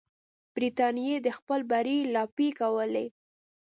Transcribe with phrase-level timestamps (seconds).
[0.53, 3.05] برټانیې د خپل بری لاپې کولې.